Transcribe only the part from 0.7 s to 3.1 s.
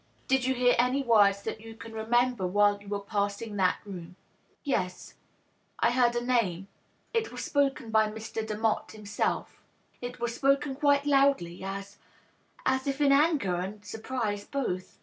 any words that you can remember while you were